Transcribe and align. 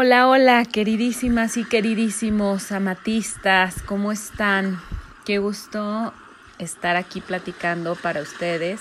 Hola, 0.00 0.28
hola, 0.28 0.64
queridísimas 0.64 1.56
y 1.56 1.64
queridísimos 1.64 2.70
amatistas, 2.70 3.82
¿cómo 3.82 4.12
están? 4.12 4.80
Qué 5.24 5.38
gusto 5.38 6.14
estar 6.60 6.94
aquí 6.94 7.20
platicando 7.20 7.96
para 7.96 8.22
ustedes 8.22 8.80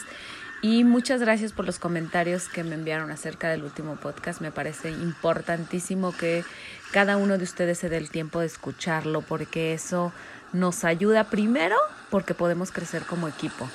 y 0.62 0.84
muchas 0.84 1.20
gracias 1.20 1.54
por 1.54 1.66
los 1.66 1.80
comentarios 1.80 2.48
que 2.50 2.64
me 2.64 2.76
enviaron 2.76 3.10
acerca 3.10 3.50
del 3.50 3.64
último 3.64 3.96
podcast. 3.96 4.42
Me 4.42 4.52
parece 4.52 4.92
importantísimo 4.92 6.16
que 6.16 6.44
cada 6.92 7.18
uno 7.18 7.40
de 7.40 7.46
ustedes 7.46 7.80
se 7.80 7.90
dé 7.90 7.98
el 7.98 8.12
tiempo 8.12 8.42
de 8.42 8.46
escucharlo 8.46 9.24
porque 9.24 9.74
eso 9.74 10.14
nos 10.54 10.84
ayuda 10.84 11.32
primero 11.32 11.78
porque 12.12 12.36
podemos 12.36 12.72
crecer 12.72 13.02
como 13.08 13.28
equipo 13.28 13.68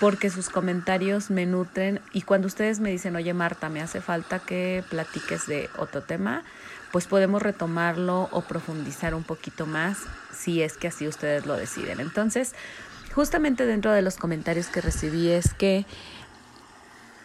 porque 0.00 0.30
sus 0.30 0.48
comentarios 0.48 1.30
me 1.30 1.46
nutren 1.46 2.00
y 2.12 2.22
cuando 2.22 2.46
ustedes 2.46 2.80
me 2.80 2.90
dicen, 2.90 3.16
oye 3.16 3.34
Marta, 3.34 3.68
me 3.68 3.82
hace 3.82 4.00
falta 4.00 4.38
que 4.38 4.84
platiques 4.88 5.46
de 5.46 5.68
otro 5.76 6.02
tema, 6.02 6.44
pues 6.92 7.06
podemos 7.06 7.42
retomarlo 7.42 8.28
o 8.32 8.42
profundizar 8.42 9.14
un 9.14 9.24
poquito 9.24 9.66
más 9.66 9.98
si 10.32 10.62
es 10.62 10.76
que 10.76 10.88
así 10.88 11.06
ustedes 11.08 11.46
lo 11.46 11.56
deciden. 11.56 12.00
Entonces, 12.00 12.54
justamente 13.14 13.66
dentro 13.66 13.92
de 13.92 14.02
los 14.02 14.16
comentarios 14.16 14.68
que 14.68 14.80
recibí 14.80 15.28
es 15.28 15.52
que 15.54 15.84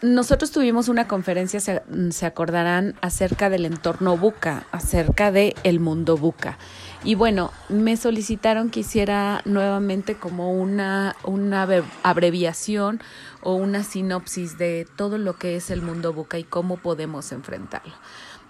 nosotros 0.04 0.52
tuvimos 0.52 0.90
una 0.90 1.08
conferencia, 1.08 1.62
se, 1.62 2.26
acordarán, 2.26 2.96
acerca 3.00 3.50
del 3.50 3.66
entorno 3.66 4.18
buca, 4.18 4.66
acerca 4.72 5.32
del 5.32 5.56
el 5.64 5.80
mundo 5.80 6.18
buca. 6.18 6.58
Y 7.06 7.16
bueno, 7.16 7.52
me 7.68 7.98
solicitaron 7.98 8.70
que 8.70 8.80
hiciera 8.80 9.42
nuevamente 9.44 10.16
como 10.16 10.54
una, 10.54 11.18
una 11.24 11.68
abreviación 12.02 13.02
o 13.42 13.56
una 13.56 13.84
sinopsis 13.84 14.58
de 14.58 14.88
todo 14.96 15.18
lo 15.18 15.38
que 15.38 15.58
es 15.58 15.70
el 15.70 15.82
mundo 15.82 16.14
buca 16.14 16.40
y 16.40 16.46
cómo 16.46 16.78
podemos 16.78 17.34
enfrentarlo. 17.34 17.94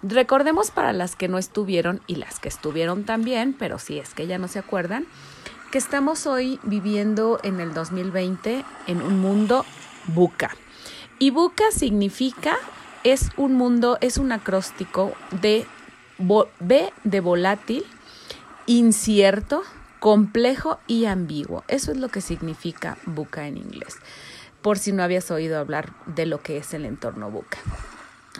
Recordemos 0.04 0.70
para 0.70 0.92
las 0.92 1.16
que 1.16 1.26
no 1.26 1.38
estuvieron 1.38 2.00
y 2.06 2.16
las 2.16 2.38
que 2.38 2.48
estuvieron 2.48 3.04
también, 3.04 3.56
pero 3.58 3.80
si 3.80 3.98
es 3.98 4.14
que 4.14 4.28
ya 4.28 4.38
no 4.38 4.46
se 4.46 4.60
acuerdan, 4.60 5.06
que 5.72 5.78
estamos 5.78 6.26
hoy 6.26 6.60
viviendo 6.62 7.40
en 7.42 7.58
el 7.58 7.74
2020 7.74 8.64
en 8.86 9.02
un 9.02 9.18
mundo 9.18 9.64
buca. 10.06 10.50
Y 11.18 11.30
buca 11.30 11.64
significa, 11.72 12.56
es 13.02 13.30
un 13.36 13.54
mundo, 13.54 13.98
es 14.00 14.18
un 14.18 14.30
acróstico 14.30 15.12
de 15.40 15.66
B 16.60 16.92
de 17.02 17.20
volátil, 17.20 17.84
incierto, 18.66 19.62
complejo 20.00 20.78
y 20.86 21.06
ambiguo. 21.06 21.64
Eso 21.68 21.92
es 21.92 21.98
lo 21.98 22.08
que 22.08 22.20
significa 22.20 22.98
buca 23.06 23.46
en 23.46 23.56
inglés, 23.56 23.96
por 24.62 24.78
si 24.78 24.92
no 24.92 25.02
habías 25.02 25.30
oído 25.30 25.58
hablar 25.58 25.92
de 26.06 26.26
lo 26.26 26.40
que 26.40 26.58
es 26.58 26.74
el 26.74 26.84
entorno 26.84 27.30
buca. 27.30 27.58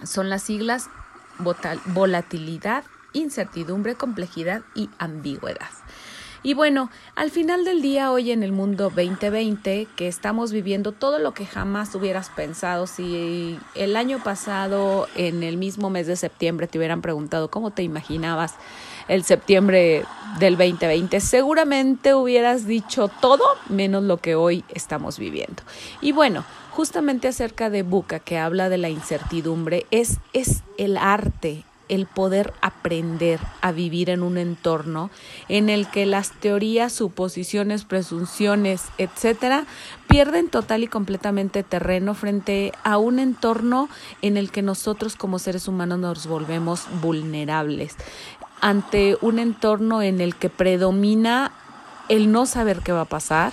Son 0.05 0.29
las 0.29 0.43
siglas 0.43 0.89
volatilidad, 1.87 2.85
incertidumbre, 3.13 3.95
complejidad 3.95 4.63
y 4.75 4.91
ambigüedad. 4.99 5.71
Y 6.47 6.53
bueno, 6.53 6.91
al 7.17 7.31
final 7.31 7.65
del 7.65 7.81
día, 7.81 8.11
hoy 8.11 8.31
en 8.31 8.43
el 8.43 8.53
mundo 8.53 8.93
2020, 8.95 9.89
que 9.97 10.09
estamos 10.09 10.53
viviendo 10.53 10.93
todo 10.93 11.19
lo 11.19 11.33
que 11.33 11.47
jamás 11.47 11.95
hubieras 11.95 12.29
pensado, 12.29 12.87
si 12.87 13.59
el 13.75 13.97
año 13.97 14.23
pasado, 14.23 15.09
en 15.17 15.43
el 15.43 15.57
mismo 15.57 15.89
mes 15.89 16.07
de 16.07 16.17
septiembre, 16.17 16.67
te 16.67 16.77
hubieran 16.77 17.01
preguntado 17.01 17.51
cómo 17.51 17.71
te 17.71 17.83
imaginabas 17.83 18.57
el 19.09 19.25
septiembre 19.25 20.05
del 20.39 20.57
2020, 20.57 21.21
seguramente 21.21 22.15
hubieras 22.15 22.67
dicho 22.67 23.09
todo 23.09 23.45
menos 23.69 24.03
lo 24.03 24.19
que 24.19 24.35
hoy 24.35 24.65
estamos 24.69 25.19
viviendo. 25.19 25.63
Y 26.01 26.13
bueno, 26.13 26.45
justamente 26.71 27.29
acerca 27.29 27.71
de 27.71 27.83
Buca, 27.83 28.19
que 28.19 28.39
habla 28.39 28.69
de 28.69 28.79
la 28.79 28.89
incertidumbre, 28.89 29.87
es, 29.91 30.19
es 30.33 30.63
el 30.77 30.97
arte, 30.97 31.65
el 31.89 32.07
poder 32.07 32.53
aprender 32.63 33.39
a 33.61 33.71
vivir 33.71 34.09
en 34.11 34.23
un 34.23 34.39
entorno 34.39 35.11
en 35.49 35.69
el 35.69 35.87
que 35.89 36.07
las 36.07 36.33
teorías, 36.33 36.93
suposiciones, 36.93 37.85
presunciones, 37.85 38.87
etcétera, 38.99 39.67
pierden 40.09 40.49
total 40.49 40.83
y 40.83 40.89
completamente 40.89 41.63
terreno 41.63 42.15
frente 42.15 42.73
a 42.85 42.97
un 42.97 43.19
entorno 43.19 43.89
en 44.23 44.37
el 44.37 44.51
que 44.51 44.63
nosotros 44.63 45.15
como 45.15 45.39
seres 45.39 45.69
humanos 45.69 45.99
nos 45.99 46.27
volvemos 46.27 46.87
vulnerables 47.03 47.97
ante 48.65 49.19
un 49.21 49.39
entorno 49.39 50.01
en 50.01 50.23
el 50.23 50.37
que 50.37 50.49
predomina 50.49 51.53
el 52.09 52.33
no 52.33 52.47
saber 52.47 52.81
qué 52.81 52.93
va 52.93 53.03
a 53.03 53.05
pasar, 53.05 53.53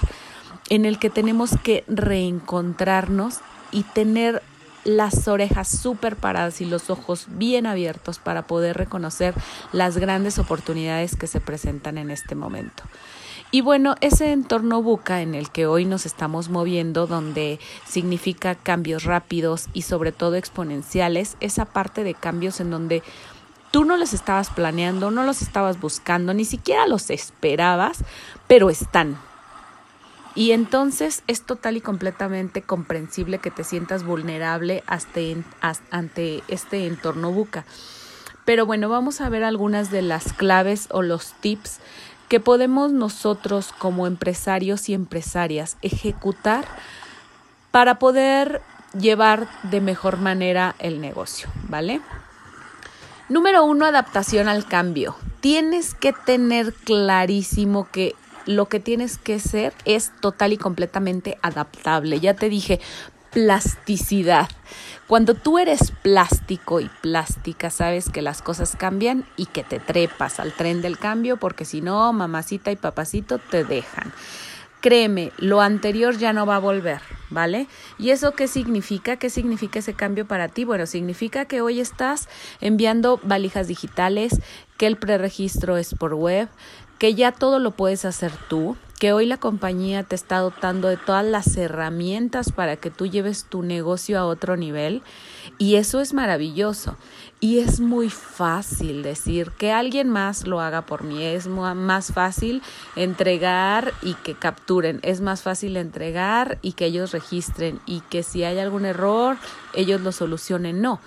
en 0.70 0.86
el 0.86 1.00
que 1.00 1.10
tenemos 1.10 1.52
que 1.62 1.84
reencontrarnos 1.90 3.40
y 3.74 3.84
tener 3.84 4.42
las 4.86 5.28
orejas 5.28 5.68
súper 5.68 6.16
paradas 6.16 6.62
y 6.62 6.66
los 6.66 6.90
ojos 6.90 7.26
bien 7.28 7.66
abiertos 7.66 8.20
para 8.20 8.48
poder 8.48 8.78
reconocer 8.78 9.34
las 9.74 9.98
grandes 9.98 10.40
oportunidades 10.40 11.18
que 11.18 11.28
se 11.28 11.42
presentan 11.42 11.98
en 11.98 12.10
este 12.10 12.34
momento. 12.34 12.84
Y 13.54 13.60
bueno, 13.60 13.96
ese 14.00 14.32
entorno 14.32 14.82
buca 14.82 15.22
en 15.22 15.36
el 15.36 15.52
que 15.52 15.66
hoy 15.66 15.84
nos 15.84 16.06
estamos 16.06 16.48
moviendo, 16.48 17.06
donde 17.06 17.60
significa 17.86 18.56
cambios 18.56 19.04
rápidos 19.04 19.68
y 19.74 19.82
sobre 19.82 20.14
todo 20.14 20.36
exponenciales, 20.36 21.36
esa 21.42 21.66
parte 21.66 22.06
de 22.06 22.14
cambios 22.14 22.62
en 22.62 22.72
donde 22.72 23.04
tú 23.72 23.86
no 23.86 23.98
los 23.98 24.14
estabas 24.14 24.50
planeando, 24.50 25.12
no 25.12 25.24
los 25.24 25.42
estabas 25.42 25.80
buscando, 25.80 26.34
ni 26.34 26.46
siquiera 26.46 26.88
los 26.88 27.10
esperabas, 27.10 28.04
pero 28.48 28.70
están, 28.70 29.18
y 30.34 30.52
entonces 30.52 31.24
es 31.28 31.42
total 31.42 31.78
y 31.78 31.82
completamente 31.82 32.62
comprensible 32.62 33.40
que 33.40 33.52
te 33.52 33.64
sientas 33.64 34.04
vulnerable 34.04 34.84
ante 34.88 36.44
este 36.48 36.88
entorno 36.88 37.32
buca. 37.32 37.66
Pero 38.46 38.66
bueno, 38.66 38.88
vamos 38.90 39.22
a 39.22 39.30
ver 39.30 39.44
algunas 39.44 39.92
de 39.92 40.02
las 40.02 40.34
claves 40.34 40.88
o 40.92 41.02
los 41.02 41.34
tips 41.34 41.80
que 42.30 42.40
podemos 42.40 42.94
nosotros 42.94 43.74
como 43.78 44.08
empresarios 44.08 44.88
y 44.88 44.94
empresarias 44.94 45.78
ejecutar 45.82 46.66
para 47.72 48.00
poder 48.00 48.62
llevar 48.98 49.48
de 49.64 49.82
mejor 49.82 50.18
manera 50.18 50.76
el 50.80 51.02
negocio, 51.02 51.50
¿vale? 51.68 52.02
Número 53.32 53.64
uno, 53.64 53.86
adaptación 53.86 54.50
al 54.50 54.66
cambio. 54.66 55.16
Tienes 55.40 55.94
que 55.94 56.12
tener 56.12 56.74
clarísimo 56.74 57.88
que 57.90 58.14
lo 58.46 58.66
que 58.66 58.82
tienes 58.82 59.18
que 59.18 59.40
ser 59.40 59.74
es 59.86 60.12
total 60.20 60.52
y 60.52 60.58
completamente 60.58 61.38
adaptable. 61.42 62.20
Ya 62.20 62.34
te 62.34 62.50
dije, 62.50 62.82
plasticidad. 63.32 64.50
Cuando 65.08 65.34
tú 65.34 65.60
eres 65.60 65.94
plástico 66.02 66.82
y 66.82 66.90
plástica, 67.02 67.70
sabes 67.70 68.10
que 68.10 68.22
las 68.22 68.42
cosas 68.42 68.76
cambian 68.76 69.24
y 69.38 69.46
que 69.46 69.64
te 69.64 69.80
trepas 69.80 70.42
al 70.42 70.52
tren 70.52 70.82
del 70.82 71.00
cambio 71.00 71.38
porque 71.38 71.64
si 71.64 71.80
no, 71.80 72.12
mamacita 72.12 72.70
y 72.70 72.76
papacito 72.76 73.38
te 73.38 73.64
dejan. 73.64 74.12
Créeme, 74.82 75.32
lo 75.38 75.62
anterior 75.62 76.18
ya 76.18 76.34
no 76.34 76.48
va 76.48 76.56
a 76.56 76.60
volver, 76.60 77.02
¿vale? 77.30 77.68
¿Y 78.00 78.10
eso 78.10 78.32
qué 78.32 78.48
significa? 78.48 79.16
¿Qué 79.16 79.30
significa 79.30 79.78
ese 79.78 79.94
cambio 79.94 80.26
para 80.26 80.48
ti? 80.48 80.66
Bueno, 80.66 80.88
significa 80.88 81.46
que 81.46 81.62
hoy 81.62 81.80
estás 81.80 82.28
enviando 82.62 83.20
valijas 83.22 83.68
digitales, 83.68 84.42
que 84.78 84.88
el 84.88 84.98
preregistro 84.98 85.78
es 85.78 85.94
por 85.94 86.16
web, 86.16 86.50
que 86.98 87.14
ya 87.14 87.32
todo 87.32 87.60
lo 87.60 87.72
puedes 87.72 88.06
hacer 88.06 88.32
tú, 88.50 88.76
que 89.02 89.14
hoy 89.14 89.26
la 89.26 89.38
compañía 89.38 90.04
te 90.04 90.14
está 90.14 90.38
dotando 90.38 90.88
de 90.88 90.96
todas 90.96 91.26
las 91.26 91.58
herramientas 91.58 92.52
para 92.52 92.76
que 92.76 92.92
tú 92.92 93.08
lleves 93.08 93.46
tu 93.46 93.64
negocio 93.64 94.20
a 94.20 94.28
otro 94.28 94.58
nivel 94.58 95.02
y 95.58 95.78
eso 95.78 96.02
es 96.02 96.14
maravilloso. 96.14 96.98
Y 97.40 97.62
es 97.62 97.80
muy 97.80 98.12
fácil 98.12 99.02
decir 99.02 99.50
que 99.58 99.72
alguien 99.72 100.08
más 100.08 100.46
lo 100.46 100.62
haga 100.62 100.84
por 100.84 101.02
mí, 101.02 101.24
es 101.24 101.48
más 101.48 102.14
fácil 102.14 102.62
entregar 102.96 103.92
y 104.04 104.14
que 104.14 104.36
capturen, 104.36 105.00
es 105.02 105.20
más 105.20 105.42
fácil 105.42 105.78
entregar 105.78 106.60
y 106.62 106.74
que 106.74 106.86
ellos 106.86 107.12
registren. 107.12 107.80
Y 107.88 108.02
que 108.02 108.22
si 108.22 108.44
hay 108.44 108.60
algún 108.60 108.86
error 108.86 109.38
ellos 109.74 110.02
lo 110.02 110.12
solucionen, 110.12 110.80
no. 110.80 111.02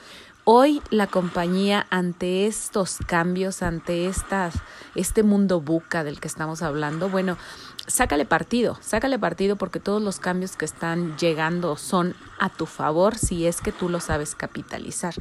Hoy 0.47 0.83
la 0.91 1.07
compañía 1.07 1.87
ante 1.89 2.47
estos 2.47 2.99
cambios, 3.07 3.63
ante 3.63 4.07
estas, 4.09 4.57
este 4.95 5.23
mundo 5.23 5.63
buca 5.63 6.05
del 6.05 6.21
que 6.21 6.29
estamos 6.29 6.61
hablando, 6.61 7.09
bueno, 7.09 7.39
sácale 7.87 8.25
partido, 8.25 8.79
sácale 8.81 9.19
partido 9.19 9.57
porque 9.57 9.81
todos 9.81 10.03
los 10.03 10.19
cambios 10.19 10.57
que 10.57 10.65
están 10.65 11.17
llegando 11.19 11.77
son 11.77 12.15
a 12.39 12.49
tu 12.49 12.67
favor 12.67 13.17
si 13.17 13.47
es 13.47 13.61
que 13.61 13.73
tú 13.73 13.89
lo 13.89 14.01
sabes 14.01 14.35
capitalizar. 14.35 15.15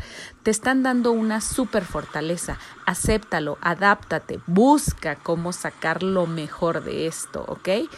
Te 0.44 0.51
están 0.51 0.83
dando 0.83 1.12
una 1.12 1.42
super 1.42 1.83
fortaleza, 1.86 2.57
acéptalo, 2.86 3.57
adáptate, 3.62 4.39
busca 4.48 5.15
cómo 5.15 5.54
sacar 5.54 6.04
lo 6.04 6.25
mejor 6.25 6.83
de 6.83 7.07
esto, 7.07 7.44
¿ok? 7.48 7.89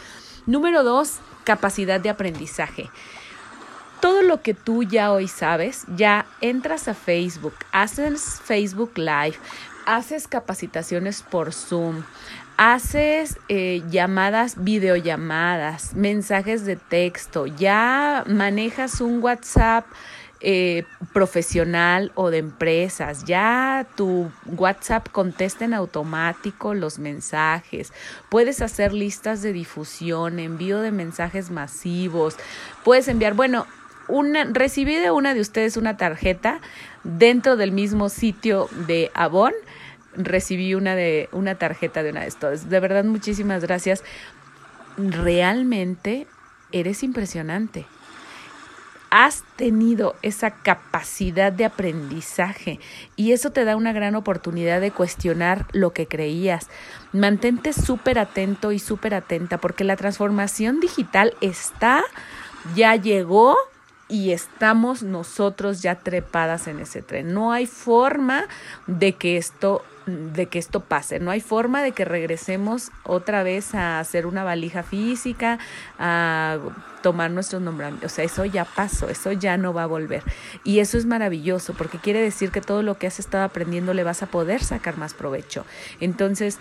Número 0.46 0.84
dos, 0.84 1.18
capacidad 1.44 2.00
de 2.00 2.10
aprendizaje 2.10 2.90
todo 4.00 4.22
lo 4.22 4.42
que 4.42 4.54
tú 4.54 4.82
ya 4.82 5.10
hoy 5.10 5.26
sabes, 5.26 5.84
ya 5.96 6.26
entras 6.40 6.86
a 6.86 6.94
Facebook, 6.94 7.54
haces 7.72 8.40
Facebook 8.44 8.92
Live, 8.96 9.36
haces 9.86 10.28
capacitaciones 10.28 11.22
por 11.22 11.52
Zoom, 11.52 12.02
haces 12.56 13.38
eh, 13.48 13.82
llamadas, 13.90 14.62
videollamadas, 14.62 15.94
mensajes 15.94 16.64
de 16.64 16.76
texto, 16.76 17.46
ya 17.46 18.24
manejas 18.26 19.00
un 19.00 19.22
WhatsApp 19.22 19.86
eh, 20.40 20.84
profesional 21.14 22.12
o 22.14 22.30
de 22.30 22.38
empresas. 22.38 23.24
Ya 23.24 23.86
tu 23.96 24.30
WhatsApp 24.46 25.08
contesta 25.10 25.64
en 25.64 25.72
automático 25.72 26.74
los 26.74 26.98
mensajes. 26.98 27.92
Puedes 28.28 28.60
hacer 28.60 28.92
listas 28.92 29.40
de 29.40 29.54
difusión, 29.54 30.38
envío 30.38 30.80
de 30.80 30.92
mensajes 30.92 31.50
masivos. 31.50 32.36
Puedes 32.84 33.08
enviar, 33.08 33.32
bueno, 33.32 33.66
una, 34.08 34.44
recibí 34.44 34.94
de 34.94 35.10
una 35.10 35.32
de 35.32 35.40
ustedes 35.40 35.78
una 35.78 35.96
tarjeta 35.96 36.60
dentro 37.02 37.56
del 37.56 37.72
mismo 37.72 38.08
sitio 38.10 38.68
de 38.86 39.10
Avon. 39.14 39.52
Recibí 40.16 40.74
una 40.74 40.94
de 40.94 41.28
una 41.32 41.56
tarjeta 41.56 42.02
de 42.02 42.10
una 42.10 42.22
de 42.22 42.28
estos. 42.28 42.68
De 42.68 42.80
verdad, 42.80 43.04
muchísimas 43.04 43.62
gracias. 43.62 44.02
Realmente 44.96 46.26
eres 46.72 47.02
impresionante 47.02 47.86
has 49.10 49.44
tenido 49.56 50.14
esa 50.22 50.50
capacidad 50.50 51.52
de 51.52 51.64
aprendizaje 51.64 52.80
y 53.14 53.32
eso 53.32 53.50
te 53.50 53.64
da 53.64 53.76
una 53.76 53.92
gran 53.92 54.14
oportunidad 54.14 54.80
de 54.80 54.90
cuestionar 54.90 55.66
lo 55.72 55.92
que 55.92 56.06
creías. 56.06 56.68
Mantente 57.12 57.72
súper 57.72 58.18
atento 58.18 58.72
y 58.72 58.78
súper 58.78 59.14
atenta 59.14 59.58
porque 59.58 59.84
la 59.84 59.96
transformación 59.96 60.80
digital 60.80 61.34
está, 61.40 62.04
ya 62.74 62.96
llegó 62.96 63.56
y 64.08 64.32
estamos 64.32 65.02
nosotros 65.02 65.82
ya 65.82 65.96
trepadas 65.96 66.68
en 66.68 66.80
ese 66.80 67.02
tren. 67.02 67.34
No 67.34 67.52
hay 67.52 67.66
forma 67.66 68.46
de 68.86 69.14
que 69.14 69.36
esto 69.36 69.82
de 70.06 70.46
que 70.46 70.58
esto 70.58 70.80
pase. 70.80 71.18
No 71.18 71.30
hay 71.32 71.40
forma 71.40 71.82
de 71.82 71.92
que 71.92 72.04
regresemos 72.04 72.90
otra 73.02 73.42
vez 73.42 73.74
a 73.74 73.98
hacer 73.98 74.24
una 74.26 74.44
valija 74.44 74.84
física, 74.84 75.58
a 75.98 76.58
tomar 77.02 77.30
nuestros 77.32 77.60
nombramientos. 77.60 78.12
O 78.12 78.14
sea, 78.14 78.24
eso 78.24 78.44
ya 78.44 78.64
pasó, 78.64 79.08
eso 79.08 79.32
ya 79.32 79.56
no 79.56 79.74
va 79.74 79.82
a 79.82 79.86
volver. 79.86 80.22
Y 80.62 80.78
eso 80.78 80.96
es 80.96 81.06
maravilloso 81.06 81.74
porque 81.74 81.98
quiere 81.98 82.20
decir 82.20 82.50
que 82.50 82.60
todo 82.60 82.82
lo 82.82 82.98
que 82.98 83.08
has 83.08 83.18
estado 83.18 83.44
aprendiendo 83.44 83.94
le 83.94 84.04
vas 84.04 84.22
a 84.22 84.26
poder 84.26 84.62
sacar 84.62 84.96
más 84.96 85.12
provecho. 85.12 85.66
Entonces, 86.00 86.58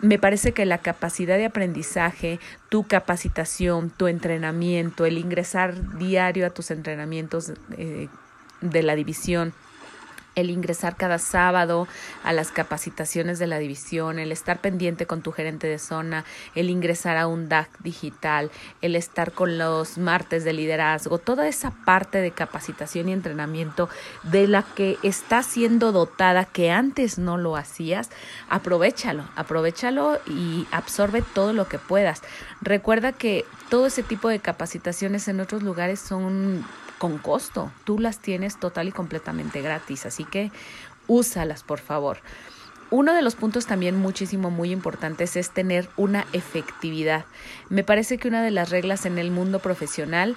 me 0.00 0.18
parece 0.18 0.52
que 0.52 0.66
la 0.66 0.78
capacidad 0.78 1.36
de 1.36 1.46
aprendizaje, 1.46 2.38
tu 2.68 2.84
capacitación, 2.86 3.90
tu 3.90 4.06
entrenamiento, 4.06 5.06
el 5.06 5.18
ingresar 5.18 5.98
diario 5.98 6.46
a 6.46 6.50
tus 6.50 6.70
entrenamientos 6.70 7.52
eh, 7.76 8.08
de 8.60 8.82
la 8.82 8.94
división, 8.94 9.52
el 10.40 10.50
ingresar 10.50 10.96
cada 10.96 11.18
sábado 11.18 11.88
a 12.22 12.32
las 12.32 12.52
capacitaciones 12.52 13.38
de 13.38 13.46
la 13.46 13.58
división, 13.58 14.18
el 14.18 14.32
estar 14.32 14.60
pendiente 14.60 15.06
con 15.06 15.20
tu 15.22 15.32
gerente 15.32 15.66
de 15.66 15.78
zona, 15.78 16.24
el 16.54 16.70
ingresar 16.70 17.16
a 17.16 17.26
un 17.26 17.48
DAC 17.48 17.68
digital, 17.80 18.50
el 18.80 18.94
estar 18.94 19.32
con 19.32 19.58
los 19.58 19.98
martes 19.98 20.44
de 20.44 20.52
liderazgo, 20.52 21.18
toda 21.18 21.48
esa 21.48 21.72
parte 21.84 22.18
de 22.18 22.30
capacitación 22.30 23.08
y 23.08 23.12
entrenamiento 23.12 23.88
de 24.22 24.46
la 24.46 24.62
que 24.62 24.96
estás 25.02 25.46
siendo 25.46 25.92
dotada 25.92 26.44
que 26.44 26.70
antes 26.70 27.18
no 27.18 27.36
lo 27.36 27.56
hacías, 27.56 28.10
aprovechalo, 28.48 29.24
aprovechalo 29.34 30.18
y 30.26 30.66
absorbe 30.70 31.22
todo 31.34 31.52
lo 31.52 31.68
que 31.68 31.78
puedas. 31.78 32.22
Recuerda 32.60 33.12
que 33.12 33.44
todo 33.70 33.86
ese 33.86 34.02
tipo 34.02 34.28
de 34.28 34.38
capacitaciones 34.38 35.26
en 35.28 35.40
otros 35.40 35.62
lugares 35.62 36.00
son 36.00 36.64
con 36.98 37.18
costo. 37.18 37.72
Tú 37.84 37.98
las 37.98 38.18
tienes 38.18 38.58
total 38.58 38.88
y 38.88 38.92
completamente 38.92 39.62
gratis, 39.62 40.06
así 40.06 40.24
que 40.24 40.50
úsalas, 41.06 41.62
por 41.62 41.78
favor. 41.78 42.18
Uno 42.90 43.14
de 43.14 43.22
los 43.22 43.34
puntos 43.34 43.66
también 43.66 43.96
muchísimo, 43.96 44.50
muy 44.50 44.72
importantes 44.72 45.36
es 45.36 45.50
tener 45.50 45.88
una 45.96 46.26
efectividad. 46.32 47.26
Me 47.68 47.84
parece 47.84 48.16
que 48.16 48.28
una 48.28 48.42
de 48.42 48.50
las 48.50 48.70
reglas 48.70 49.04
en 49.04 49.18
el 49.18 49.30
mundo 49.30 49.58
profesional 49.58 50.36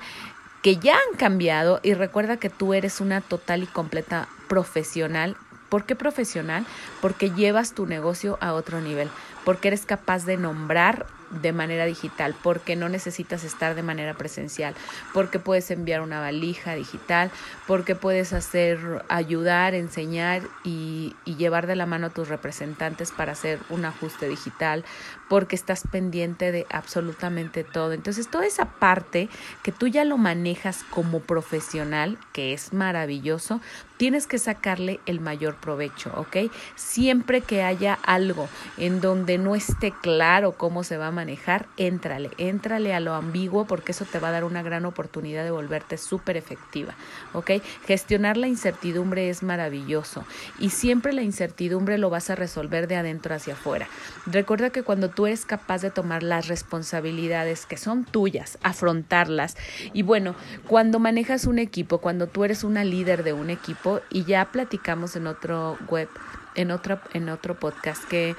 que 0.62 0.75
ya 0.78 0.94
han 0.94 1.18
cambiado 1.18 1.80
y 1.81 1.94
recuerda 1.94 2.38
que 2.38 2.50
tú 2.50 2.74
eres 2.74 3.02
una 3.02 3.22
total 3.22 3.63
y 3.63 3.68
completa 3.68 4.28
profesional. 4.48 5.38
¿Por 5.69 5.86
qué 5.86 5.96
profesional? 5.96 6.66
Porque 7.02 7.31
llevas 7.31 7.74
tu 7.74 7.86
negocio 7.86 8.38
a 8.42 8.54
otro 8.54 8.81
nivel, 8.81 9.10
porque 9.46 9.69
eres 9.69 9.86
capaz 9.86 10.25
de 10.25 10.36
nombrar 10.36 11.08
de 11.42 11.54
manera 11.54 11.86
digital, 11.86 12.36
porque 12.42 12.75
no 12.75 12.89
necesitas 12.89 13.44
estar 13.44 13.75
de 13.75 13.83
manera 13.83 14.13
presencial, 14.13 14.75
porque 15.13 15.39
puedes 15.39 15.72
enviar 15.72 16.01
una 16.01 16.19
valija 16.19 16.75
digital, 16.75 17.31
porque 17.68 17.95
puedes 17.95 18.33
hacer, 18.33 18.80
ayudar, 19.07 19.74
enseñar 19.74 20.44
y, 20.63 21.16
y 21.25 21.36
llevar 21.36 21.68
de 21.68 21.75
la 21.75 21.86
mano 21.86 22.07
a 22.07 22.10
tus 22.10 22.28
representantes 22.28 23.12
para 23.12 23.31
hacer 23.31 23.60
un 23.69 23.86
ajuste 23.86 24.28
digital, 24.28 24.83
porque 25.31 25.56
estás 25.56 25.83
pendiente 25.89 26.51
de 26.51 26.66
absolutamente 26.69 27.63
todo. 27.63 27.94
Entonces, 27.94 28.30
toda 28.30 28.45
esa 28.45 28.66
parte 28.66 29.30
que 29.63 29.72
tú 29.72 29.88
ya 29.88 30.04
lo 30.04 30.18
manejas 30.18 30.83
como 30.89 31.22
profesional, 31.22 32.18
que 32.33 32.51
es 32.51 32.74
maravilloso, 32.74 33.62
tienes 33.95 34.25
que 34.25 34.39
sacarle 34.39 35.00
el 35.06 35.22
mayor 35.22 35.56
provecho, 35.57 36.12
¿ok? 36.18 36.51
Siempre 36.75 37.39
que 37.42 37.62
haya 37.62 38.00
algo 38.04 38.50
en 38.78 39.00
donde 39.00 39.38
no 39.38 39.56
esté 39.56 39.94
claro 40.01 40.54
cómo 40.54 40.83
se 40.83 40.98
va 40.98 41.07
a 41.07 41.12
manejar, 41.12 41.68
éntrale, 41.77 42.31
éntrale 42.39 42.95
a 42.95 43.00
lo 43.00 43.13
ambiguo 43.13 43.66
porque 43.68 43.92
eso 43.92 44.06
te 44.06 44.18
va 44.18 44.30
a 44.30 44.31
dar 44.31 44.44
una 44.44 44.63
gran 44.63 44.86
oportunidad 44.86 45.44
de 45.44 45.51
volverte 45.51 45.98
súper 45.98 46.36
efectiva, 46.36 46.95
¿ok? 47.34 47.51
Gestionar 47.86 48.38
la 48.38 48.48
incertidumbre 48.48 49.30
es 49.30 49.44
maravilloso 49.44 50.25
y 50.57 50.72
siempre 50.72 51.13
la 51.13 51.22
incertidumbre 51.22 52.00
lo 52.00 52.10
vas 52.10 52.31
a 52.31 52.36
resolver 52.36 52.88
de 52.88 52.95
adentro 52.95 53.36
hacia 53.36 53.54
afuera. 53.54 53.88
Recuerda 54.25 54.72
que 54.72 54.81
cuando 54.81 55.10
tú 55.12 55.20
tú 55.21 55.27
eres 55.27 55.45
capaz 55.45 55.83
de 55.83 55.91
tomar 55.91 56.23
las 56.23 56.47
responsabilidades 56.47 57.68
que 57.68 57.77
son 57.77 58.06
tuyas, 58.06 58.57
afrontarlas. 58.63 59.56
Y 59.94 60.01
bueno, 60.01 60.33
cuando 60.68 60.97
manejas 60.97 61.45
un 61.45 61.59
equipo, 61.59 62.00
cuando 62.00 62.25
tú 62.25 62.44
eres 62.44 62.63
una 62.63 62.83
líder 62.83 63.23
de 63.23 63.31
un 63.31 63.51
equipo, 63.51 64.01
y 64.09 64.23
ya 64.23 64.51
platicamos 64.51 65.15
en 65.15 65.27
otro 65.27 65.77
web, 65.88 66.09
en 66.56 66.71
otro, 66.71 67.00
en 67.13 67.29
otro 67.29 67.59
podcast, 67.59 68.03
que 68.06 68.35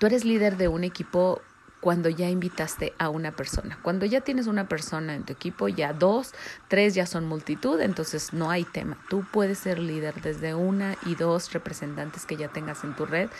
tú 0.00 0.06
eres 0.06 0.24
líder 0.24 0.56
de 0.56 0.66
un 0.66 0.82
equipo 0.82 1.42
cuando 1.80 2.08
ya 2.08 2.28
invitaste 2.28 2.92
a 2.98 3.08
una 3.08 3.30
persona. 3.30 3.78
Cuando 3.82 4.04
ya 4.04 4.20
tienes 4.20 4.48
una 4.48 4.66
persona 4.66 5.14
en 5.14 5.22
tu 5.22 5.32
equipo, 5.32 5.68
ya 5.68 5.92
dos, 5.92 6.34
tres 6.66 6.96
ya 6.96 7.06
son 7.06 7.24
multitud, 7.28 7.80
entonces 7.80 8.32
no 8.32 8.50
hay 8.50 8.64
tema. 8.64 8.98
Tú 9.08 9.24
puedes 9.30 9.58
ser 9.58 9.78
líder 9.78 10.20
desde 10.22 10.56
una 10.56 10.96
y 11.06 11.14
dos 11.14 11.52
representantes 11.52 12.26
que 12.26 12.36
ya 12.36 12.48
tengas 12.48 12.82
en 12.82 12.96
tu 12.96 13.06
red 13.06 13.30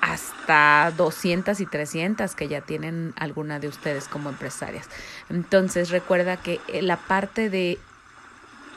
hasta 0.00 0.92
200 0.96 1.60
y 1.60 1.66
300 1.66 2.34
que 2.34 2.48
ya 2.48 2.60
tienen 2.60 3.12
alguna 3.16 3.58
de 3.58 3.68
ustedes 3.68 4.08
como 4.08 4.30
empresarias. 4.30 4.88
Entonces 5.28 5.90
recuerda 5.90 6.36
que 6.36 6.60
eh, 6.68 6.82
la 6.82 6.96
parte 6.96 7.50
de 7.50 7.78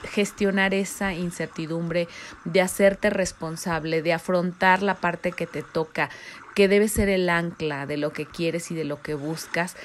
gestionar 0.03 0.73
esa 0.73 1.13
incertidumbre, 1.13 2.07
de 2.43 2.61
hacerte 2.61 3.09
responsable, 3.09 4.01
de 4.01 4.13
afrontar 4.13 4.83
la 4.83 4.95
parte 4.95 5.31
que 5.31 5.47
te 5.47 5.63
toca, 5.63 6.09
que 6.55 6.67
debe 6.67 6.87
ser 6.87 7.09
el 7.09 7.29
ancla 7.29 7.85
de 7.85 7.97
lo 7.97 8.11
que 8.11 8.25
quieres 8.25 8.69
y 8.71 8.75
de 8.75 8.83
lo 8.83 9.01
que 9.01 9.13
buscas. 9.13 9.75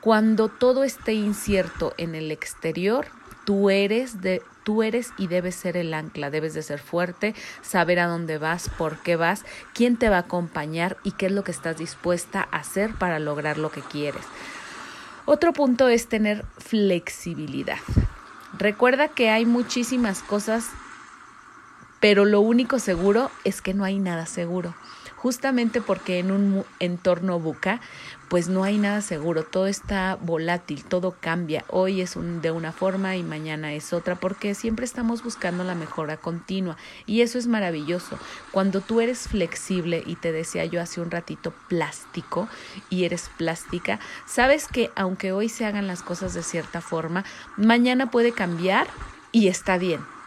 Cuando 0.00 0.48
todo 0.48 0.84
esté 0.84 1.12
incierto 1.12 1.92
en 1.98 2.14
el 2.14 2.30
exterior, 2.30 3.06
tú 3.44 3.70
eres 3.70 4.20
de 4.20 4.42
tú 4.68 4.82
eres 4.82 5.14
y 5.16 5.28
debes 5.28 5.54
ser 5.54 5.78
el 5.78 5.94
ancla, 5.94 6.28
debes 6.28 6.52
de 6.52 6.62
ser 6.62 6.78
fuerte, 6.78 7.34
saber 7.62 7.98
a 8.00 8.06
dónde 8.06 8.36
vas, 8.36 8.68
por 8.68 8.98
qué 8.98 9.16
vas, 9.16 9.46
quién 9.72 9.96
te 9.96 10.10
va 10.10 10.16
a 10.16 10.28
acompañar 10.28 10.98
y 11.04 11.12
qué 11.12 11.24
es 11.24 11.32
lo 11.32 11.42
que 11.42 11.52
estás 11.52 11.78
dispuesta 11.78 12.46
a 12.50 12.58
hacer 12.58 12.92
para 12.92 13.18
lograr 13.18 13.56
lo 13.56 13.70
que 13.70 13.80
quieres. 13.80 14.20
Otro 15.24 15.54
punto 15.54 15.88
es 15.88 16.06
tener 16.06 16.44
flexibilidad. 16.58 17.78
Recuerda 18.58 19.08
que 19.08 19.30
hay 19.30 19.46
muchísimas 19.46 20.20
cosas, 20.20 20.66
pero 21.98 22.26
lo 22.26 22.42
único 22.42 22.78
seguro 22.78 23.30
es 23.44 23.62
que 23.62 23.72
no 23.72 23.84
hay 23.84 23.98
nada 23.98 24.26
seguro 24.26 24.74
justamente 25.18 25.80
porque 25.80 26.20
en 26.20 26.30
un 26.30 26.64
entorno 26.78 27.40
buca, 27.40 27.80
pues 28.28 28.48
no 28.48 28.62
hay 28.62 28.78
nada 28.78 29.00
seguro, 29.00 29.42
todo 29.42 29.66
está 29.66 30.16
volátil, 30.20 30.84
todo 30.84 31.16
cambia, 31.18 31.64
hoy 31.68 32.00
es 32.00 32.14
un, 32.14 32.40
de 32.40 32.52
una 32.52 32.72
forma 32.72 33.16
y 33.16 33.24
mañana 33.24 33.72
es 33.72 33.92
otra, 33.92 34.14
porque 34.14 34.54
siempre 34.54 34.84
estamos 34.84 35.24
buscando 35.24 35.64
la 35.64 35.74
mejora 35.74 36.18
continua 36.18 36.76
y 37.04 37.22
eso 37.22 37.38
es 37.38 37.48
maravilloso. 37.48 38.16
Cuando 38.52 38.80
tú 38.80 39.00
eres 39.00 39.26
flexible 39.26 40.04
y 40.06 40.14
te 40.14 40.30
decía 40.30 40.64
yo 40.66 40.80
hace 40.80 41.00
un 41.00 41.10
ratito 41.10 41.52
plástico 41.68 42.48
y 42.88 43.04
eres 43.04 43.28
plástica, 43.36 43.98
sabes 44.24 44.68
que 44.68 44.90
aunque 44.94 45.32
hoy 45.32 45.48
se 45.48 45.64
hagan 45.64 45.88
las 45.88 46.02
cosas 46.02 46.32
de 46.34 46.44
cierta 46.44 46.80
forma, 46.80 47.24
mañana 47.56 48.10
puede 48.10 48.32
cambiar 48.32 48.86
y 49.32 49.48
está 49.48 49.78
bien 49.78 50.17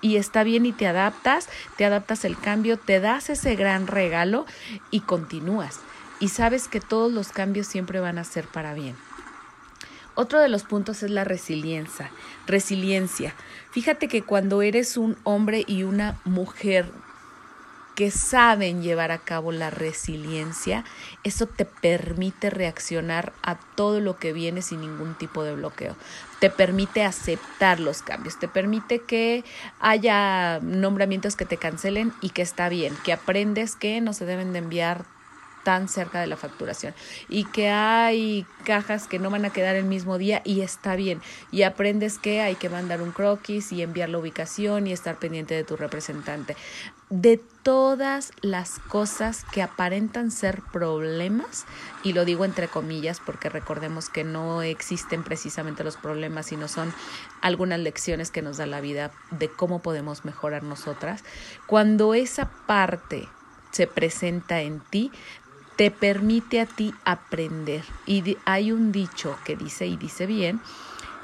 y 0.00 0.16
está 0.16 0.44
bien 0.44 0.66
y 0.66 0.72
te 0.72 0.86
adaptas, 0.86 1.48
te 1.76 1.84
adaptas 1.84 2.24
el 2.24 2.38
cambio, 2.38 2.78
te 2.78 3.00
das 3.00 3.30
ese 3.30 3.56
gran 3.56 3.86
regalo 3.86 4.46
y 4.90 5.00
continúas. 5.00 5.80
Y 6.20 6.28
sabes 6.28 6.68
que 6.68 6.80
todos 6.80 7.12
los 7.12 7.28
cambios 7.28 7.66
siempre 7.66 8.00
van 8.00 8.18
a 8.18 8.24
ser 8.24 8.46
para 8.46 8.74
bien. 8.74 8.96
Otro 10.14 10.40
de 10.40 10.48
los 10.48 10.64
puntos 10.64 11.04
es 11.04 11.10
la 11.10 11.22
resiliencia. 11.22 12.10
Resiliencia. 12.46 13.34
Fíjate 13.70 14.08
que 14.08 14.22
cuando 14.22 14.62
eres 14.62 14.96
un 14.96 15.16
hombre 15.22 15.62
y 15.66 15.84
una 15.84 16.18
mujer 16.24 16.90
que 17.98 18.12
saben 18.12 18.80
llevar 18.80 19.10
a 19.10 19.18
cabo 19.18 19.50
la 19.50 19.70
resiliencia, 19.70 20.84
eso 21.24 21.46
te 21.46 21.64
permite 21.64 22.48
reaccionar 22.48 23.32
a 23.42 23.56
todo 23.56 23.98
lo 23.98 24.20
que 24.20 24.32
viene 24.32 24.62
sin 24.62 24.82
ningún 24.82 25.18
tipo 25.18 25.42
de 25.42 25.56
bloqueo. 25.56 25.96
Te 26.38 26.48
permite 26.48 27.02
aceptar 27.02 27.80
los 27.80 28.02
cambios, 28.02 28.38
te 28.38 28.46
permite 28.46 29.02
que 29.02 29.44
haya 29.80 30.60
nombramientos 30.62 31.34
que 31.34 31.44
te 31.44 31.56
cancelen 31.56 32.12
y 32.20 32.30
que 32.30 32.42
está 32.42 32.68
bien, 32.68 32.96
que 33.02 33.12
aprendes 33.12 33.74
que 33.74 34.00
no 34.00 34.12
se 34.12 34.26
deben 34.26 34.52
de 34.52 34.60
enviar 34.60 35.04
tan 35.68 35.86
cerca 35.86 36.22
de 36.22 36.26
la 36.26 36.38
facturación 36.38 36.94
y 37.28 37.44
que 37.44 37.68
hay 37.68 38.46
cajas 38.64 39.06
que 39.06 39.18
no 39.18 39.28
van 39.28 39.44
a 39.44 39.50
quedar 39.50 39.76
el 39.76 39.84
mismo 39.84 40.16
día 40.16 40.40
y 40.42 40.62
está 40.62 40.96
bien. 40.96 41.20
Y 41.52 41.60
aprendes 41.60 42.16
que 42.18 42.40
hay 42.40 42.54
que 42.54 42.70
mandar 42.70 43.02
un 43.02 43.12
croquis 43.12 43.70
y 43.70 43.82
enviar 43.82 44.08
la 44.08 44.16
ubicación 44.16 44.86
y 44.86 44.92
estar 44.92 45.18
pendiente 45.18 45.54
de 45.54 45.64
tu 45.64 45.76
representante. 45.76 46.56
De 47.10 47.36
todas 47.62 48.32
las 48.40 48.78
cosas 48.78 49.44
que 49.52 49.60
aparentan 49.60 50.30
ser 50.30 50.62
problemas, 50.72 51.66
y 52.02 52.14
lo 52.14 52.24
digo 52.24 52.46
entre 52.46 52.68
comillas 52.68 53.20
porque 53.20 53.50
recordemos 53.50 54.08
que 54.08 54.24
no 54.24 54.62
existen 54.62 55.22
precisamente 55.22 55.84
los 55.84 55.98
problemas, 55.98 56.46
sino 56.46 56.66
son 56.68 56.94
algunas 57.42 57.78
lecciones 57.78 58.30
que 58.30 58.40
nos 58.40 58.56
da 58.56 58.64
la 58.64 58.80
vida 58.80 59.10
de 59.32 59.50
cómo 59.50 59.82
podemos 59.82 60.24
mejorar 60.24 60.62
nosotras, 60.62 61.24
cuando 61.66 62.14
esa 62.14 62.50
parte 62.66 63.28
se 63.70 63.86
presenta 63.86 64.62
en 64.62 64.80
ti, 64.80 65.12
te 65.78 65.92
permite 65.92 66.60
a 66.60 66.66
ti 66.66 66.92
aprender. 67.04 67.84
Y 68.04 68.36
hay 68.44 68.72
un 68.72 68.90
dicho 68.90 69.38
que 69.44 69.54
dice, 69.54 69.86
y 69.86 69.96
dice 69.96 70.26
bien, 70.26 70.60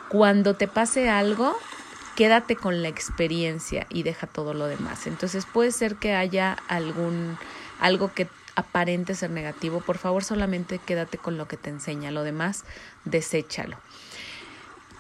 cuando 0.09 0.55
te 0.55 0.69
pase 0.69 1.11
algo, 1.11 1.57
quédate 2.15 2.55
con 2.55 2.81
la 2.81 2.89
experiencia 2.89 3.89
y 3.91 4.05
deja 4.05 4.29
todo 4.29 4.55
lo 4.55 4.69
demás. 4.69 5.09
Entonces 5.09 5.45
puede 5.45 5.73
ser 5.73 5.97
que 5.97 6.15
haya 6.15 6.57
algún 6.69 7.37
algo 7.81 8.15
que 8.15 8.29
aparente 8.55 9.17
ser 9.17 9.31
negativo, 9.31 9.81
por 9.81 9.99
favor 9.99 10.23
solamente 10.23 10.79
quédate 10.79 11.19
con 11.19 11.37
lo 11.37 11.49
que 11.49 11.57
te 11.57 11.71
enseña, 11.71 12.13
lo 12.13 12.23
demás 12.23 12.65
deséchalo. 13.05 13.77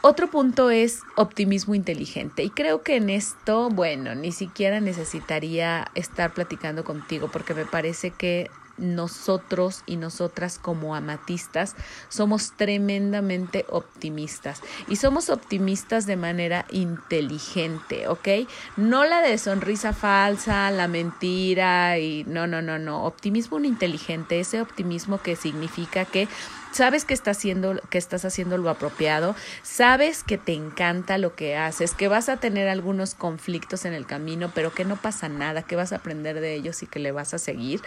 Otro 0.03 0.29
punto 0.29 0.71
es 0.71 0.99
optimismo 1.15 1.77
inteligente 1.77 2.43
y 2.43 2.51
creo 2.51 2.83
que 2.83 2.97
en 2.97 3.09
esto, 3.09 3.71
bueno, 3.71 4.17
ni 4.17 4.33
siquiera 4.33 4.81
necesitaría 4.81 5.87
estar 5.95 6.35
platicando 6.35 6.83
contigo 6.83 7.31
porque 7.33 7.55
me 7.55 7.65
parece 7.65 8.11
que 8.11 8.51
nosotros 8.77 9.83
y 9.87 9.97
nosotras 9.97 10.59
como 10.59 10.95
amatistas 10.95 11.75
somos 12.09 12.53
tremendamente 12.57 13.65
optimistas 13.69 14.63
y 14.89 14.97
somos 14.97 15.31
optimistas 15.31 16.07
de 16.07 16.17
manera 16.17 16.67
inteligente, 16.71 18.09
¿ok? 18.09 18.29
No 18.77 19.05
la 19.05 19.21
de 19.21 19.39
sonrisa 19.39 19.93
falsa, 19.93 20.71
la 20.71 20.89
mentira 20.89 21.99
y 21.99 22.25
no, 22.25 22.47
no, 22.47 22.63
no, 22.63 22.79
no, 22.79 23.05
optimismo 23.05 23.55
inteligente, 23.65 24.41
ese 24.41 24.61
optimismo 24.61 25.19
que 25.23 25.37
significa 25.37 26.05
que 26.05 26.29
sabes 26.75 27.05
que 27.05 27.15
estás 27.15 27.39
haciendo, 27.39 27.81
que 27.89 27.99
estás 27.99 28.25
haciendo 28.25 28.59
lo 28.59 28.69
apropiado, 28.69 29.37
sabes 29.63 30.25
que 30.25 30.39
te 30.39 30.53
encanta 30.53 31.19
lo 31.19 31.35
que 31.35 31.57
haces, 31.57 31.95
que 31.95 32.09
vas 32.09 32.29
a 32.29 32.39
tener 32.39 32.69
algunos 32.69 33.15
conflictos 33.15 33.85
en 33.85 33.93
el 33.95 34.07
camino, 34.07 34.51
pero 34.55 34.75
que 34.75 34.85
no 34.85 34.97
pasa 34.97 35.29
nada, 35.29 35.63
que 35.63 35.77
vas 35.77 35.93
a 35.93 35.97
aprender 35.97 36.41
de 36.41 36.55
ellos 36.55 36.83
y 36.83 36.87
que 36.87 36.99
le 36.99 37.13
vas 37.13 37.33
a 37.33 37.39
seguir. 37.39 37.81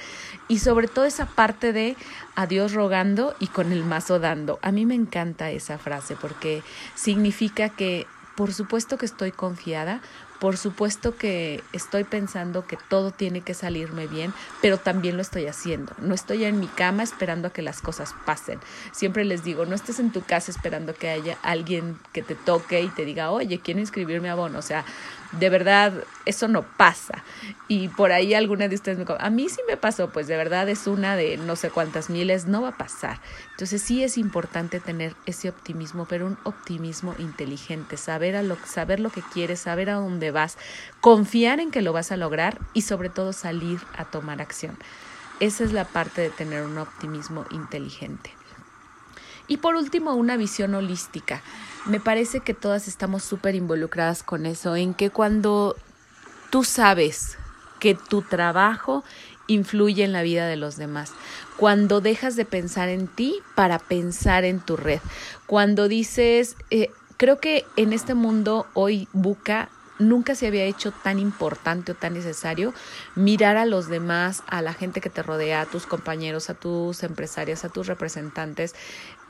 Y 0.47 0.59
sobre 0.59 0.87
todo 0.87 1.05
esa 1.05 1.25
parte 1.25 1.73
de 1.73 1.97
a 2.35 2.47
Dios 2.47 2.73
rogando 2.73 3.35
y 3.39 3.47
con 3.47 3.71
el 3.71 3.83
mazo 3.83 4.19
dando. 4.19 4.57
A 4.61 4.71
mí 4.71 4.85
me 4.85 4.95
encanta 4.95 5.51
esa 5.51 5.77
frase 5.77 6.15
porque 6.15 6.63
significa 6.95 7.69
que 7.69 8.07
por 8.37 8.53
supuesto 8.53 8.99
que 8.99 9.07
estoy 9.07 9.31
confiada, 9.31 9.99
por 10.39 10.57
supuesto 10.57 11.15
que 11.15 11.63
estoy 11.73 12.03
pensando 12.03 12.67
que 12.67 12.77
todo 12.89 13.11
tiene 13.11 13.41
que 13.41 13.53
salirme 13.53 14.07
bien, 14.07 14.33
pero 14.61 14.77
también 14.77 15.15
lo 15.15 15.21
estoy 15.21 15.47
haciendo. 15.47 15.93
No 15.99 16.13
estoy 16.13 16.45
en 16.45 16.59
mi 16.59 16.67
cama 16.67 17.03
esperando 17.03 17.47
a 17.47 17.53
que 17.53 17.61
las 17.61 17.81
cosas 17.81 18.13
pasen. 18.25 18.59
Siempre 18.91 19.25
les 19.25 19.43
digo, 19.43 19.65
no 19.65 19.75
estés 19.75 19.99
en 19.99 20.11
tu 20.11 20.21
casa 20.21 20.51
esperando 20.51 20.93
que 20.93 21.09
haya 21.09 21.37
alguien 21.41 21.97
que 22.13 22.21
te 22.21 22.35
toque 22.35 22.81
y 22.81 22.89
te 22.89 23.05
diga, 23.05 23.31
oye, 23.31 23.59
quiero 23.59 23.79
inscribirme 23.79 24.29
a 24.29 24.35
bono. 24.35 24.59
O 24.59 24.61
sea, 24.63 24.85
de 25.31 25.49
verdad, 25.49 25.93
eso 26.25 26.47
no 26.47 26.63
pasa. 26.63 27.23
Y 27.67 27.89
por 27.89 28.11
ahí 28.11 28.33
alguna 28.33 28.67
de 28.67 28.75
ustedes 28.75 28.97
me 28.97 29.05
a 29.19 29.29
mí 29.29 29.49
sí 29.49 29.61
me 29.67 29.75
pasó, 29.75 30.09
pues 30.09 30.27
de 30.27 30.37
verdad 30.37 30.69
es 30.69 30.87
una 30.87 31.15
de 31.15 31.37
no 31.37 31.55
sé 31.55 31.69
cuántas 31.69 32.09
miles, 32.09 32.45
no 32.45 32.61
va 32.61 32.69
a 32.69 32.77
pasar. 32.77 33.19
Entonces 33.51 33.81
sí 33.81 34.03
es 34.03 34.17
importante 34.17 34.79
tener 34.79 35.15
ese 35.25 35.49
optimismo, 35.49 36.05
pero 36.05 36.27
un 36.27 36.37
optimismo 36.43 37.15
inteligente, 37.19 37.97
saber, 37.97 38.35
a 38.35 38.43
lo, 38.43 38.57
saber 38.65 38.99
lo 38.99 39.09
que 39.09 39.21
quieres, 39.21 39.59
saber 39.59 39.89
a 39.89 39.95
dónde 39.95 40.26
vas, 40.31 40.57
confiar 41.01 41.59
en 41.59 41.71
que 41.71 41.81
lo 41.81 41.93
vas 41.93 42.11
a 42.11 42.17
lograr 42.17 42.59
y 42.73 42.81
sobre 42.81 43.09
todo 43.09 43.33
salir 43.33 43.79
a 43.97 44.05
tomar 44.05 44.41
acción. 44.41 44.77
Esa 45.39 45.63
es 45.63 45.71
la 45.71 45.85
parte 45.85 46.21
de 46.21 46.29
tener 46.29 46.63
un 46.63 46.77
optimismo 46.77 47.45
inteligente. 47.51 48.31
Y 49.47 49.57
por 49.57 49.75
último, 49.75 50.13
una 50.13 50.35
visión 50.35 50.75
holística. 50.75 51.41
Me 51.85 51.99
parece 51.99 52.41
que 52.41 52.53
todas 52.53 52.87
estamos 52.87 53.23
súper 53.23 53.55
involucradas 53.55 54.23
con 54.23 54.45
eso, 54.45 54.75
en 54.75 54.93
que 54.93 55.09
cuando 55.09 55.75
tú 56.49 56.63
sabes 56.63 57.37
que 57.79 57.95
tu 57.95 58.21
trabajo 58.21 59.03
influye 59.47 60.03
en 60.03 60.11
la 60.11 60.23
vida 60.23 60.47
de 60.47 60.57
los 60.57 60.75
demás, 60.75 61.13
cuando 61.55 62.01
dejas 62.01 62.35
de 62.35 62.43
pensar 62.43 62.89
en 62.89 63.07
ti 63.07 63.39
para 63.55 63.79
pensar 63.79 64.43
en 64.43 64.59
tu 64.59 64.75
red, 64.75 64.99
cuando 65.45 65.87
dices, 65.87 66.57
eh, 66.69 66.89
creo 67.15 67.39
que 67.39 67.65
en 67.77 67.93
este 67.93 68.13
mundo 68.13 68.67
hoy 68.73 69.07
Buca 69.13 69.69
nunca 69.99 70.35
se 70.35 70.47
había 70.47 70.63
hecho 70.63 70.91
tan 70.91 71.19
importante 71.19 71.91
o 71.91 71.95
tan 71.95 72.13
necesario 72.13 72.73
mirar 73.15 73.57
a 73.57 73.65
los 73.65 73.87
demás, 73.87 74.43
a 74.47 74.61
la 74.61 74.73
gente 74.73 75.01
que 75.01 75.09
te 75.09 75.23
rodea, 75.23 75.61
a 75.61 75.65
tus 75.65 75.85
compañeros, 75.85 76.49
a 76.49 76.53
tus 76.53 77.03
empresarias, 77.03 77.65
a 77.65 77.69
tus 77.69 77.87
representantes, 77.87 78.75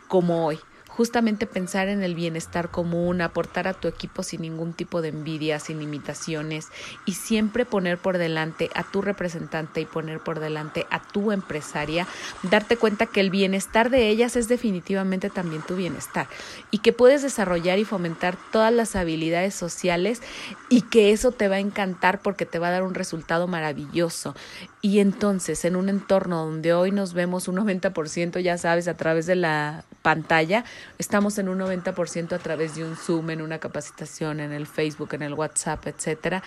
como 0.07 0.45
hoy 0.45 0.59
justamente 0.97 1.45
pensar 1.45 1.89
en 1.89 2.01
el 2.01 2.15
bienestar 2.15 2.69
común, 2.69 3.21
aportar 3.21 3.67
a 3.67 3.75
tu 3.75 3.87
equipo 3.87 4.23
sin 4.23 4.41
ningún 4.41 4.73
tipo 4.73 5.03
de 5.03 5.09
envidia, 5.09 5.59
sin 5.59 5.77
limitaciones 5.77 6.69
y 7.05 7.13
siempre 7.13 7.65
poner 7.65 7.99
por 7.99 8.17
delante 8.17 8.71
a 8.73 8.83
tu 8.83 9.03
representante 9.03 9.79
y 9.79 9.85
poner 9.85 10.19
por 10.21 10.39
delante 10.39 10.87
a 10.89 10.99
tu 10.99 11.31
empresaria, 11.31 12.07
darte 12.41 12.77
cuenta 12.77 13.05
que 13.05 13.19
el 13.19 13.29
bienestar 13.29 13.91
de 13.91 14.09
ellas 14.09 14.35
es 14.35 14.47
definitivamente 14.47 15.29
también 15.29 15.61
tu 15.61 15.75
bienestar 15.75 16.27
y 16.71 16.79
que 16.79 16.93
puedes 16.93 17.21
desarrollar 17.21 17.77
y 17.77 17.85
fomentar 17.85 18.35
todas 18.51 18.73
las 18.73 18.95
habilidades 18.95 19.53
sociales 19.53 20.23
y 20.67 20.81
que 20.81 21.11
eso 21.11 21.31
te 21.31 21.47
va 21.47 21.57
a 21.57 21.59
encantar 21.59 22.21
porque 22.23 22.47
te 22.47 22.57
va 22.57 22.69
a 22.69 22.71
dar 22.71 22.81
un 22.81 22.95
resultado 22.95 23.47
maravilloso. 23.47 24.33
Y 24.81 24.99
entonces, 24.99 25.65
en 25.65 25.75
un 25.75 25.89
entorno 25.89 26.45
donde 26.45 26.73
hoy 26.73 26.91
nos 26.91 27.13
vemos 27.13 27.47
un 27.47 27.57
90%, 27.57 28.39
ya 28.39 28.57
sabes, 28.57 28.87
a 28.87 28.95
través 28.95 29.25
de 29.25 29.35
la 29.35 29.83
pantalla, 30.01 30.63
estamos 30.97 31.37
en 31.37 31.49
un 31.49 31.59
90% 31.59 32.33
a 32.33 32.39
través 32.39 32.75
de 32.75 32.85
un 32.85 32.95
Zoom, 32.95 33.29
en 33.29 33.41
una 33.41 33.59
capacitación, 33.59 34.39
en 34.39 34.51
el 34.51 34.67
Facebook, 34.67 35.13
en 35.13 35.21
el 35.21 35.33
WhatsApp, 35.33 35.87
etcétera. 35.87 36.43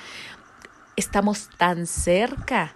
Estamos 0.97 1.49
tan 1.57 1.87
cerca, 1.87 2.75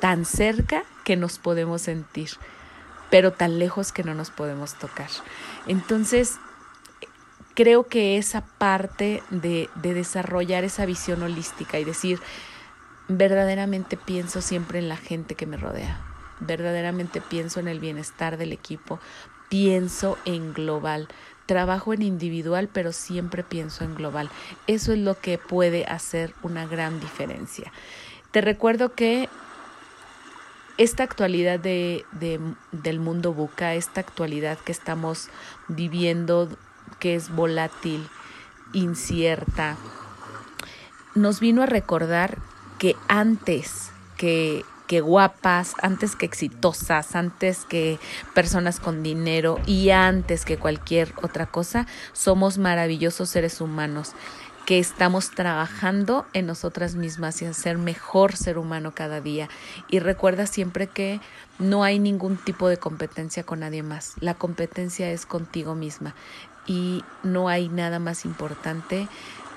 tan 0.00 0.24
cerca 0.24 0.84
que 1.04 1.16
nos 1.16 1.38
podemos 1.38 1.82
sentir, 1.82 2.30
pero 3.10 3.32
tan 3.32 3.58
lejos 3.58 3.92
que 3.92 4.04
no 4.04 4.14
nos 4.14 4.30
podemos 4.30 4.74
tocar. 4.74 5.08
Entonces, 5.66 6.38
creo 7.54 7.86
que 7.86 8.16
esa 8.16 8.42
parte 8.58 9.22
de, 9.30 9.68
de 9.74 9.94
desarrollar 9.94 10.64
esa 10.64 10.86
visión 10.86 11.22
holística 11.22 11.78
y 11.78 11.84
decir, 11.84 12.20
verdaderamente 13.08 13.96
pienso 13.96 14.40
siempre 14.40 14.78
en 14.78 14.88
la 14.88 14.96
gente 14.96 15.34
que 15.34 15.46
me 15.46 15.56
rodea, 15.56 16.00
verdaderamente 16.38 17.20
pienso 17.20 17.60
en 17.60 17.68
el 17.68 17.80
bienestar 17.80 18.36
del 18.36 18.52
equipo, 18.52 19.00
pienso 19.50 20.16
en 20.24 20.54
global, 20.54 21.08
trabajo 21.44 21.92
en 21.92 22.00
individual, 22.00 22.70
pero 22.72 22.92
siempre 22.92 23.42
pienso 23.42 23.84
en 23.84 23.94
global. 23.94 24.30
Eso 24.66 24.92
es 24.94 24.98
lo 24.98 25.18
que 25.20 25.36
puede 25.36 25.84
hacer 25.84 26.32
una 26.42 26.66
gran 26.66 27.00
diferencia. 27.00 27.70
Te 28.30 28.40
recuerdo 28.40 28.94
que 28.94 29.28
esta 30.78 31.02
actualidad 31.02 31.60
de, 31.60 32.06
del 32.72 33.00
mundo 33.00 33.34
buca, 33.34 33.74
esta 33.74 34.00
actualidad 34.00 34.56
que 34.58 34.72
estamos 34.72 35.28
viviendo, 35.68 36.48
que 37.00 37.16
es 37.16 37.28
volátil, 37.28 38.08
incierta, 38.72 39.76
nos 41.14 41.40
vino 41.40 41.62
a 41.62 41.66
recordar 41.66 42.38
que 42.78 42.96
antes 43.08 43.90
que, 44.16 44.64
que 44.90 45.00
guapas, 45.00 45.74
antes 45.82 46.16
que 46.16 46.26
exitosas, 46.26 47.14
antes 47.14 47.64
que 47.64 48.00
personas 48.34 48.80
con 48.80 49.04
dinero 49.04 49.60
y 49.64 49.90
antes 49.90 50.44
que 50.44 50.56
cualquier 50.56 51.14
otra 51.22 51.46
cosa, 51.46 51.86
somos 52.12 52.58
maravillosos 52.58 53.30
seres 53.30 53.60
humanos 53.60 54.14
que 54.66 54.80
estamos 54.80 55.30
trabajando 55.30 56.26
en 56.32 56.46
nosotras 56.46 56.96
mismas 56.96 57.40
y 57.40 57.44
en 57.44 57.54
ser 57.54 57.78
mejor 57.78 58.34
ser 58.34 58.58
humano 58.58 58.90
cada 58.92 59.20
día. 59.20 59.48
Y 59.86 60.00
recuerda 60.00 60.48
siempre 60.48 60.88
que 60.88 61.20
no 61.60 61.84
hay 61.84 62.00
ningún 62.00 62.36
tipo 62.36 62.68
de 62.68 62.78
competencia 62.78 63.44
con 63.44 63.60
nadie 63.60 63.84
más. 63.84 64.14
La 64.18 64.34
competencia 64.34 65.08
es 65.12 65.24
contigo 65.24 65.76
misma. 65.76 66.16
Y 66.66 67.04
no 67.22 67.48
hay 67.48 67.68
nada 67.68 68.00
más 68.00 68.24
importante 68.24 69.06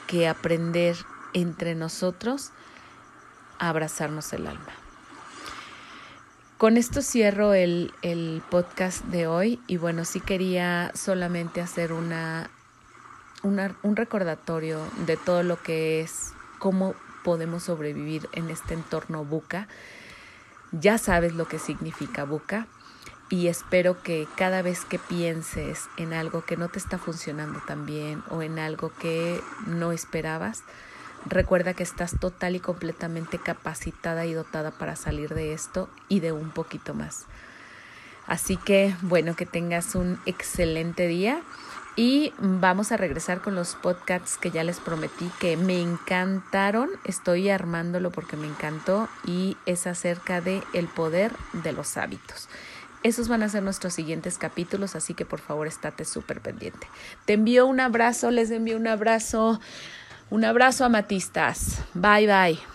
que 0.05 0.27
aprender 0.27 0.95
entre 1.33 1.73
nosotros 1.73 2.51
abrazarnos 3.57 4.31
el 4.33 4.45
alma. 4.45 4.82
Con 6.63 6.77
esto 6.77 7.01
cierro 7.01 7.53
el, 7.53 7.91
el 8.03 8.41
podcast 8.49 9.03
de 9.07 9.27
hoy 9.27 9.59
y 9.67 9.75
bueno, 9.75 10.05
sí 10.05 10.21
quería 10.21 10.93
solamente 10.95 11.59
hacer 11.59 11.91
una, 11.91 12.49
un 13.43 13.97
recordatorio 13.97 14.79
de 15.05 15.17
todo 15.17 15.43
lo 15.43 15.61
que 15.61 15.99
es, 15.99 16.31
cómo 16.59 16.95
podemos 17.25 17.63
sobrevivir 17.63 18.29
en 18.31 18.49
este 18.49 18.75
entorno 18.75 19.25
buca. 19.25 19.67
Ya 20.71 20.97
sabes 20.97 21.33
lo 21.33 21.49
que 21.49 21.59
significa 21.59 22.23
buca 22.23 22.67
y 23.29 23.49
espero 23.49 24.01
que 24.01 24.25
cada 24.37 24.61
vez 24.61 24.85
que 24.85 24.99
pienses 24.99 25.89
en 25.97 26.13
algo 26.13 26.45
que 26.45 26.55
no 26.55 26.69
te 26.69 26.79
está 26.79 26.97
funcionando 26.97 27.59
tan 27.67 27.85
bien 27.85 28.23
o 28.29 28.41
en 28.41 28.57
algo 28.57 28.93
que 29.01 29.41
no 29.67 29.91
esperabas, 29.91 30.63
Recuerda 31.25 31.73
que 31.73 31.83
estás 31.83 32.19
total 32.19 32.55
y 32.55 32.59
completamente 32.59 33.39
capacitada 33.39 34.25
y 34.25 34.33
dotada 34.33 34.71
para 34.71 34.95
salir 34.95 35.33
de 35.33 35.53
esto 35.53 35.89
y 36.09 36.19
de 36.19 36.31
un 36.31 36.51
poquito 36.51 36.93
más. 36.93 37.25
Así 38.27 38.57
que, 38.57 38.95
bueno, 39.01 39.35
que 39.35 39.45
tengas 39.45 39.95
un 39.95 40.19
excelente 40.25 41.07
día 41.07 41.41
y 41.95 42.33
vamos 42.39 42.91
a 42.91 42.97
regresar 42.97 43.41
con 43.41 43.53
los 43.53 43.75
podcasts 43.75 44.37
que 44.37 44.49
ya 44.49 44.63
les 44.63 44.79
prometí 44.79 45.29
que 45.39 45.57
me 45.57 45.79
encantaron. 45.79 46.89
Estoy 47.05 47.49
armándolo 47.49 48.11
porque 48.11 48.35
me 48.37 48.47
encantó 48.47 49.09
y 49.25 49.57
es 49.65 49.85
acerca 49.87 50.41
de 50.41 50.63
el 50.73 50.87
poder 50.87 51.33
de 51.51 51.71
los 51.71 51.97
hábitos. 51.97 52.49
Esos 53.03 53.27
van 53.27 53.43
a 53.43 53.49
ser 53.49 53.63
nuestros 53.63 53.93
siguientes 53.93 54.37
capítulos, 54.37 54.95
así 54.95 55.13
que 55.13 55.25
por 55.25 55.41
favor 55.41 55.67
estate 55.67 56.05
súper 56.05 56.39
pendiente. 56.39 56.87
Te 57.25 57.33
envío 57.33 57.65
un 57.65 57.81
abrazo, 57.81 58.31
les 58.31 58.49
envío 58.49 58.77
un 58.77 58.87
abrazo. 58.87 59.59
Un 60.33 60.43
abrazo 60.45 60.83
amatistas. 60.83 61.77
Bye 61.93 62.25
bye. 62.25 62.72